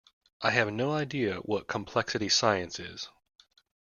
I 0.41 0.49
have 0.49 0.73
no 0.73 0.93
idea 0.93 1.35
what 1.41 1.67
complexity 1.67 2.27
science 2.27 2.79
is. 2.79 3.07